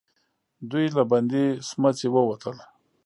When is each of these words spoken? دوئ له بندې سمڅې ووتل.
دوئ 0.69 0.87
له 0.97 1.03
بندې 1.11 1.43
سمڅې 1.67 2.07
ووتل. 2.13 2.57